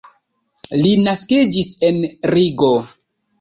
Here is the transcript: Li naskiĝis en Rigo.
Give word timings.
Li 0.85 0.93
naskiĝis 1.07 1.69
en 1.91 2.01
Rigo. 2.37 2.73